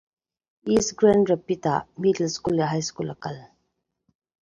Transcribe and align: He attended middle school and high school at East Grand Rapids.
He 0.65 0.77
attended 0.77 1.43
middle 1.95 2.27
school 2.29 2.59
and 2.59 2.69
high 2.71 2.79
school 2.79 3.11
at 3.11 3.17
East 3.17 3.21
Grand 3.21 3.35
Rapids. 3.35 3.51